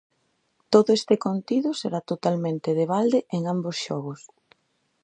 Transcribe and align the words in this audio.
Todo 0.73 0.89
este 0.99 1.15
contido 1.25 1.69
será 1.81 1.99
totalmente 2.11 2.69
de 2.79 2.85
balde 2.93 3.19
en 3.35 3.41
ambos 3.53 3.75
os 3.79 3.81
xogos. 3.85 4.21